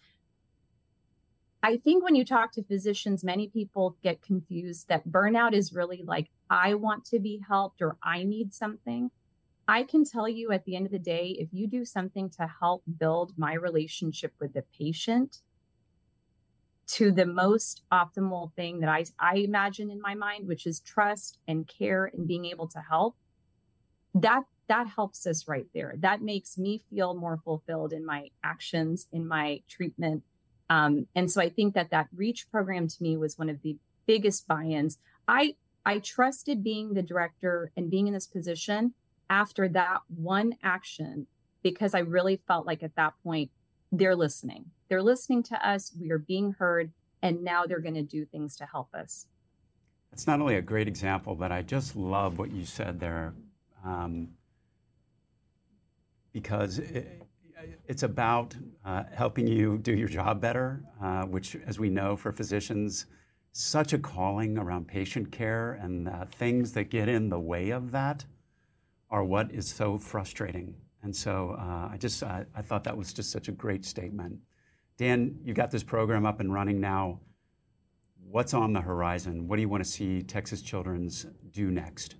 I 1.62 1.76
think 1.76 2.02
when 2.02 2.14
you 2.14 2.24
talk 2.24 2.52
to 2.52 2.62
physicians, 2.62 3.22
many 3.22 3.48
people 3.48 3.96
get 4.02 4.22
confused 4.22 4.88
that 4.88 5.06
burnout 5.06 5.52
is 5.52 5.74
really 5.74 6.02
like, 6.02 6.30
I 6.48 6.74
want 6.74 7.04
to 7.06 7.18
be 7.18 7.42
helped 7.46 7.82
or 7.82 7.96
I 8.02 8.24
need 8.24 8.54
something. 8.54 9.10
I 9.68 9.82
can 9.82 10.04
tell 10.04 10.26
you 10.26 10.52
at 10.52 10.64
the 10.64 10.74
end 10.74 10.86
of 10.86 10.92
the 10.92 10.98
day, 10.98 11.36
if 11.38 11.48
you 11.52 11.68
do 11.68 11.84
something 11.84 12.30
to 12.30 12.50
help 12.60 12.82
build 12.98 13.34
my 13.36 13.52
relationship 13.52 14.32
with 14.40 14.54
the 14.54 14.64
patient 14.76 15.42
to 16.92 17.12
the 17.12 17.26
most 17.26 17.82
optimal 17.92 18.52
thing 18.54 18.80
that 18.80 18.88
I, 18.88 19.04
I 19.18 19.36
imagine 19.36 19.90
in 19.90 20.00
my 20.00 20.14
mind, 20.14 20.48
which 20.48 20.66
is 20.66 20.80
trust 20.80 21.38
and 21.46 21.68
care 21.68 22.06
and 22.06 22.26
being 22.26 22.46
able 22.46 22.68
to 22.68 22.80
help, 22.80 23.16
that 24.14 24.44
that 24.68 24.86
helps 24.86 25.26
us 25.26 25.48
right 25.48 25.66
there. 25.74 25.94
That 25.98 26.22
makes 26.22 26.56
me 26.56 26.82
feel 26.90 27.14
more 27.14 27.40
fulfilled 27.44 27.92
in 27.92 28.06
my 28.06 28.28
actions, 28.44 29.08
in 29.12 29.26
my 29.26 29.62
treatment. 29.68 30.22
Um, 30.68 31.06
and 31.16 31.28
so 31.30 31.40
I 31.40 31.48
think 31.48 31.74
that 31.74 31.90
that 31.90 32.06
reach 32.14 32.48
program 32.50 32.86
to 32.86 33.02
me 33.02 33.16
was 33.16 33.36
one 33.36 33.50
of 33.50 33.62
the 33.62 33.76
biggest 34.06 34.46
buy-ins. 34.46 34.98
I 35.26 35.56
I 35.84 35.98
trusted 35.98 36.62
being 36.62 36.94
the 36.94 37.02
director 37.02 37.72
and 37.76 37.90
being 37.90 38.06
in 38.06 38.14
this 38.14 38.26
position 38.26 38.94
after 39.28 39.68
that 39.68 40.00
one 40.08 40.54
action 40.62 41.26
because 41.62 41.94
I 41.94 42.00
really 42.00 42.40
felt 42.46 42.66
like 42.66 42.82
at 42.82 42.96
that 42.96 43.14
point 43.22 43.50
they're 43.90 44.16
listening. 44.16 44.66
They're 44.90 45.02
listening 45.02 45.44
to 45.44 45.68
us, 45.68 45.92
we 45.98 46.10
are 46.10 46.18
being 46.18 46.52
heard, 46.52 46.90
and 47.22 47.44
now 47.44 47.64
they're 47.64 47.80
going 47.80 47.94
to 47.94 48.02
do 48.02 48.24
things 48.24 48.56
to 48.56 48.66
help 48.66 48.92
us. 48.92 49.26
It's 50.12 50.26
not 50.26 50.40
only 50.40 50.56
a 50.56 50.62
great 50.62 50.88
example, 50.88 51.36
but 51.36 51.52
I 51.52 51.62
just 51.62 51.94
love 51.94 52.38
what 52.38 52.50
you 52.50 52.64
said 52.64 52.98
there 52.98 53.32
um, 53.86 54.30
because 56.32 56.80
it, 56.80 57.22
it's 57.86 58.02
about 58.02 58.56
uh, 58.84 59.04
helping 59.14 59.46
you 59.46 59.78
do 59.78 59.94
your 59.94 60.08
job 60.08 60.40
better, 60.40 60.82
uh, 61.00 61.22
which, 61.22 61.56
as 61.66 61.78
we 61.78 61.88
know, 61.88 62.16
for 62.16 62.32
physicians, 62.32 63.06
such 63.52 63.92
a 63.92 63.98
calling 63.98 64.58
around 64.58 64.88
patient 64.88 65.30
care 65.30 65.74
and 65.74 66.08
uh, 66.08 66.24
things 66.32 66.72
that 66.72 66.90
get 66.90 67.08
in 67.08 67.28
the 67.28 67.38
way 67.38 67.70
of 67.70 67.92
that 67.92 68.24
are 69.08 69.22
what 69.22 69.52
is 69.52 69.68
so 69.68 69.96
frustrating. 69.98 70.74
And 71.04 71.14
so 71.14 71.56
uh, 71.60 71.90
I 71.92 71.96
just 71.96 72.24
I 72.24 72.44
thought 72.62 72.82
that 72.84 72.96
was 72.96 73.12
just 73.12 73.30
such 73.30 73.46
a 73.46 73.52
great 73.52 73.84
statement. 73.84 74.36
Dan, 75.00 75.40
you've 75.42 75.56
got 75.56 75.70
this 75.70 75.82
program 75.82 76.26
up 76.26 76.40
and 76.40 76.52
running 76.52 76.78
now. 76.78 77.20
What's 78.22 78.52
on 78.52 78.74
the 78.74 78.82
horizon? 78.82 79.48
What 79.48 79.56
do 79.56 79.62
you 79.62 79.68
want 79.70 79.82
to 79.82 79.88
see 79.88 80.20
Texas 80.20 80.60
Children's 80.60 81.24
do 81.52 81.70
next? 81.70 82.16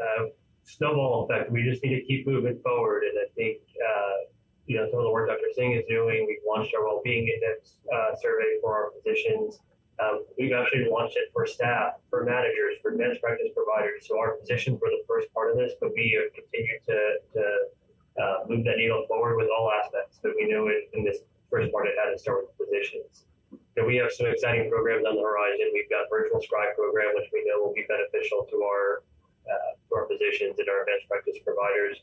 Uh, 0.00 0.26
snowball 0.62 1.24
effect. 1.24 1.50
We 1.50 1.64
just 1.64 1.82
need 1.82 1.96
to 1.96 2.04
keep 2.06 2.24
moving 2.24 2.60
forward, 2.62 3.02
and 3.02 3.18
I 3.18 3.26
think 3.34 3.58
uh, 3.82 4.30
you 4.66 4.76
know, 4.76 4.86
some 4.92 5.00
of 5.00 5.04
the 5.04 5.10
work 5.10 5.28
Dr. 5.28 5.50
Singh 5.56 5.72
is 5.72 5.82
doing. 5.88 6.24
We've 6.24 6.38
launched 6.46 6.72
our 6.72 6.84
well-being 6.84 7.26
index 7.26 7.80
uh, 7.92 8.14
survey 8.14 8.62
for 8.62 8.72
our 8.72 8.92
physicians. 8.94 9.58
Um, 9.98 10.24
we've 10.38 10.52
actually 10.52 10.86
launched 10.88 11.16
it 11.16 11.30
for 11.32 11.48
staff, 11.48 11.94
for 12.08 12.22
managers, 12.22 12.78
for 12.80 12.92
advanced 12.92 13.20
practice 13.20 13.48
providers. 13.56 14.06
So 14.06 14.20
our 14.20 14.36
physicians 14.38 14.78
were 14.80 14.90
the 14.90 15.02
first 15.08 15.34
part 15.34 15.50
of 15.50 15.56
this, 15.56 15.72
but 15.80 15.90
we 15.96 16.14
have 16.14 16.32
continued 16.32 16.78
to, 16.86 17.18
to 17.34 18.22
uh, 18.22 18.36
move 18.48 18.64
that 18.66 18.76
needle 18.76 19.04
forward 19.08 19.36
with 19.36 19.48
all 19.50 19.68
aspects. 19.82 20.18
that 20.22 20.32
we 20.38 20.46
know 20.46 20.68
it 20.68 20.88
in 20.94 21.02
this 21.02 21.18
first 21.50 21.70
part 21.72 21.86
it 21.86 21.98
had 21.98 22.14
to 22.14 22.18
start 22.18 22.46
with 22.46 22.54
physicians. 22.56 23.26
So 23.74 23.86
we 23.86 23.98
have 23.98 24.10
some 24.14 24.26
exciting 24.26 24.70
programs 24.70 25.06
on 25.06 25.18
the 25.18 25.22
horizon. 25.22 25.74
We've 25.74 25.90
got 25.90 26.06
virtual 26.10 26.40
scribe 26.42 26.74
program, 26.78 27.14
which 27.18 27.30
we 27.34 27.42
know 27.46 27.62
will 27.62 27.74
be 27.74 27.86
beneficial 27.90 28.46
to 28.50 28.56
our 28.62 29.02
uh, 29.50 29.70
to 29.74 29.90
our 29.98 30.06
physicians 30.06 30.58
and 30.58 30.68
our 30.70 30.86
advanced 30.86 31.10
practice 31.10 31.38
providers. 31.42 31.98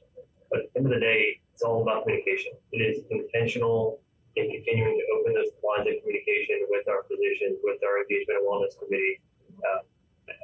But 0.51 0.67
at 0.67 0.73
the 0.73 0.79
end 0.79 0.85
of 0.87 0.93
the 0.95 1.03
day, 1.03 1.39
it's 1.53 1.63
all 1.63 1.83
about 1.83 2.03
communication. 2.03 2.55
It 2.71 2.83
is 2.83 3.03
intentional 3.11 3.99
in 4.35 4.51
continuing 4.51 4.95
to 4.99 5.05
open 5.17 5.33
those 5.33 5.51
lines 5.63 5.87
of 5.89 5.97
communication 6.03 6.67
with 6.69 6.87
our 6.87 7.03
physicians, 7.07 7.59
with 7.63 7.79
our 7.83 8.03
engagement 8.03 8.43
and 8.43 8.45
wellness 8.45 8.75
committee. 8.77 9.19
Uh, 9.63 9.81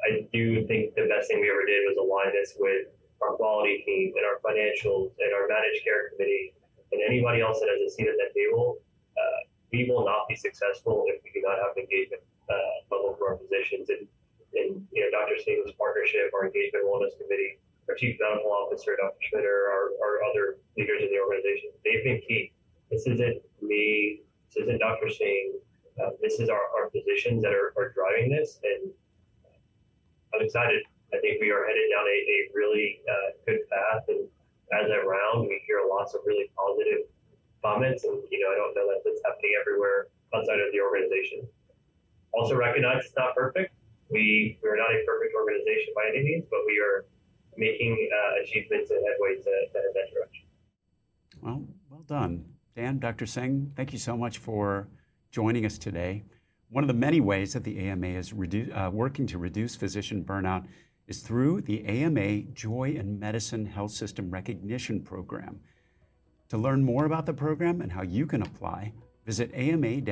I 0.07 0.27
do 0.31 0.65
think 0.65 0.95
the 0.95 1.07
best 1.11 1.27
thing 1.27 1.39
we 1.39 1.51
ever 1.51 1.67
did 1.67 1.83
was 1.87 1.99
align 1.99 2.33
this 2.33 2.55
with 2.57 2.87
our 3.21 3.35
quality 3.35 3.83
team 3.85 4.11
and 4.15 4.25
our 4.27 4.39
financials 4.43 5.11
and 5.19 5.31
our 5.31 5.47
managed 5.47 5.83
care 5.83 6.11
committee 6.11 6.55
and 6.91 7.01
anybody 7.05 7.41
else 7.41 7.59
that 7.59 7.69
has 7.71 7.79
a 7.79 7.89
seat 7.91 8.07
at 8.07 8.17
that 8.19 8.33
table. 8.35 8.79
Uh, 9.17 9.39
we 9.71 9.89
will 9.89 10.05
not 10.05 10.27
be 10.29 10.35
successful 10.35 11.05
if 11.07 11.21
we 11.23 11.31
do 11.33 11.41
not 11.45 11.57
have 11.57 11.75
engagement 11.77 12.21
uh, 12.49 12.85
level 12.91 13.13
our 13.33 13.37
physicians. 13.37 13.89
And, 13.89 14.05
and 14.53 14.85
you 14.91 15.01
know, 15.01 15.09
Dr. 15.09 15.39
Singh's 15.41 15.71
partnership, 15.77 16.29
our 16.35 16.45
engagement 16.45 16.85
wellness 16.85 17.17
committee, 17.17 17.57
our 17.89 17.95
chief 17.95 18.17
medical 18.19 18.51
officer, 18.51 18.95
Dr. 18.99 19.17
Spinner, 19.27 19.71
our, 19.71 19.95
our 20.03 20.23
other 20.29 20.61
leaders 20.77 21.01
in 21.01 21.09
the 21.09 21.19
organization, 21.19 21.71
they've 21.83 22.03
been 22.03 22.21
key. 22.27 22.51
This 22.91 23.07
isn't 23.07 23.41
me, 23.61 24.21
this 24.47 24.63
isn't 24.63 24.79
Dr. 24.79 25.09
Singh. 25.09 25.59
Uh, 26.01 26.13
this 26.21 26.39
is 26.39 26.49
our, 26.49 26.69
our 26.77 26.89
physicians 26.89 27.43
that 27.43 27.53
are, 27.53 27.73
are 27.77 27.93
driving 27.93 28.29
this, 28.29 28.59
and 28.63 28.89
I'm 30.33 30.41
excited. 30.41 30.81
I 31.13 31.21
think 31.21 31.39
we 31.39 31.51
are 31.51 31.65
headed 31.65 31.85
down 31.93 32.05
a, 32.09 32.17
a 32.17 32.37
really 32.53 33.01
uh, 33.05 33.29
good 33.45 33.61
path, 33.69 34.05
and 34.09 34.25
as 34.73 34.89
I 34.89 35.05
round, 35.05 35.45
we 35.45 35.61
hear 35.67 35.81
lots 35.87 36.15
of 36.15 36.21
really 36.25 36.49
comments, 37.63 38.03
and 38.03 38.21
you 38.29 38.39
know, 38.43 38.51
I 38.51 38.55
don't 38.59 38.75
know 38.75 38.85
that 38.91 39.01
that's 39.03 39.21
happening 39.25 39.55
everywhere 39.59 40.07
outside 40.35 40.59
of 40.59 40.69
the 40.71 40.81
organization. 40.83 41.47
Also 42.33 42.55
recognize 42.55 43.05
it's 43.05 43.15
not 43.15 43.35
perfect. 43.35 43.73
We 44.11 44.59
we 44.61 44.69
are 44.69 44.77
not 44.77 44.91
a 44.91 44.99
perfect 45.07 45.33
organization 45.33 45.93
by 45.95 46.11
any 46.13 46.23
means, 46.23 46.45
but 46.51 46.59
we 46.67 46.77
are 46.79 47.05
making 47.57 47.95
uh, 48.11 48.43
achievements 48.43 48.91
and 48.91 48.99
headway 49.07 49.37
to, 49.37 49.43
to 49.43 49.77
head 49.79 49.93
that 49.93 50.07
direction. 50.13 50.45
Well, 51.41 51.63
well 51.89 52.03
done. 52.07 52.45
Dan, 52.75 52.99
Dr. 52.99 53.25
Singh, 53.25 53.71
thank 53.75 53.93
you 53.93 53.99
so 53.99 54.17
much 54.17 54.39
for 54.39 54.87
joining 55.31 55.65
us 55.65 55.77
today. 55.77 56.23
One 56.69 56.83
of 56.83 56.87
the 56.87 56.95
many 56.95 57.21
ways 57.21 57.53
that 57.53 57.63
the 57.63 57.77
AMA 57.77 58.07
is 58.07 58.33
redu- 58.33 58.75
uh, 58.75 58.89
working 58.89 59.27
to 59.27 59.37
reduce 59.37 59.75
physician 59.75 60.23
burnout 60.23 60.65
is 61.07 61.21
through 61.21 61.61
the 61.61 61.85
AMA 61.85 62.53
Joy 62.53 62.95
in 62.97 63.19
Medicine 63.19 63.67
Health 63.67 63.91
System 63.91 64.31
Recognition 64.31 65.01
Program. 65.01 65.59
To 66.53 66.59
learn 66.59 66.83
more 66.83 67.05
about 67.05 67.25
the 67.25 67.33
program 67.33 67.81
and 67.81 67.91
how 67.91 68.03
you 68.03 68.27
can 68.27 68.43
apply, 68.43 68.93
visit 69.25 69.49
ama-assn.org 69.55 70.03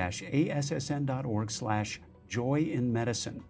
slash 1.52 2.02
joy 2.28 2.62
in 2.62 2.92
medicine. 2.92 3.44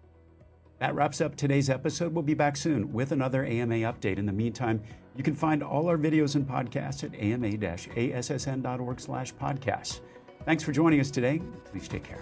That 0.78 0.94
wraps 0.94 1.22
up 1.22 1.34
today's 1.34 1.70
episode. 1.70 2.12
We'll 2.12 2.22
be 2.22 2.34
back 2.34 2.54
soon 2.54 2.92
with 2.92 3.12
another 3.12 3.46
AMA 3.46 3.76
update. 3.76 4.18
In 4.18 4.26
the 4.26 4.32
meantime, 4.32 4.82
you 5.16 5.24
can 5.24 5.34
find 5.34 5.62
all 5.62 5.88
our 5.88 5.96
videos 5.96 6.34
and 6.34 6.46
podcasts 6.46 7.02
at 7.02 7.14
ama-assn.org 7.18 9.00
slash 9.00 9.32
podcasts. 9.36 10.00
Thanks 10.44 10.62
for 10.62 10.72
joining 10.72 11.00
us 11.00 11.10
today. 11.10 11.40
Please 11.64 11.88
take 11.88 12.04
care. 12.04 12.20